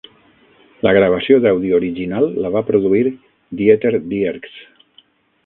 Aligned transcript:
La 0.85 0.93
gravació 0.97 1.37
d'àudio 1.43 1.75
original 1.81 2.25
la 2.45 2.51
va 2.57 2.65
produir 2.71 3.03
Dieter 3.61 3.95
Dierks. 4.15 4.59